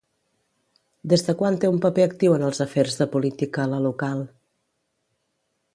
Des 1.13 1.23
de 1.27 1.35
quan 1.41 1.59
té 1.65 1.69
un 1.73 1.77
paper 1.83 2.07
actiu 2.09 2.33
en 2.39 2.47
els 2.49 2.63
afers 2.67 2.99
de 3.03 3.09
política 3.17 3.67
la 3.75 3.83
local? 3.89 4.25